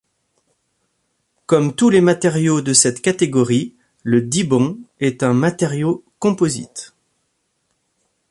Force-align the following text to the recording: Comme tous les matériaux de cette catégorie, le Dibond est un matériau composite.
Comme 1.45 1.75
tous 1.75 1.91
les 1.91 2.01
matériaux 2.01 2.61
de 2.61 2.73
cette 2.73 3.03
catégorie, 3.03 3.75
le 4.01 4.23
Dibond 4.23 4.79
est 4.99 5.21
un 5.21 5.33
matériau 5.35 6.03
composite. 6.17 6.95